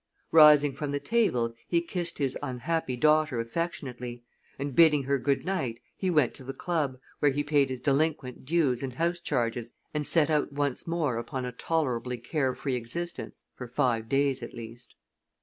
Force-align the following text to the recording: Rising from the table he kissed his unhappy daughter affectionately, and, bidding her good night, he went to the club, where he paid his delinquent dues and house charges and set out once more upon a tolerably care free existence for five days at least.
Rising 0.31 0.73
from 0.73 0.89
the 0.91 0.99
table 0.99 1.53
he 1.67 1.79
kissed 1.79 2.17
his 2.17 2.35
unhappy 2.41 2.95
daughter 2.97 3.39
affectionately, 3.39 4.23
and, 4.57 4.75
bidding 4.75 5.03
her 5.03 5.19
good 5.19 5.45
night, 5.45 5.79
he 5.95 6.09
went 6.09 6.33
to 6.33 6.43
the 6.43 6.55
club, 6.55 6.97
where 7.19 7.29
he 7.31 7.43
paid 7.43 7.69
his 7.69 7.79
delinquent 7.79 8.43
dues 8.43 8.81
and 8.81 8.93
house 8.93 9.19
charges 9.19 9.73
and 9.93 10.07
set 10.07 10.31
out 10.31 10.51
once 10.51 10.87
more 10.87 11.17
upon 11.17 11.45
a 11.45 11.51
tolerably 11.51 12.17
care 12.17 12.55
free 12.55 12.73
existence 12.73 13.45
for 13.53 13.67
five 13.67 14.09
days 14.09 14.41
at 14.41 14.55
least. 14.55 14.95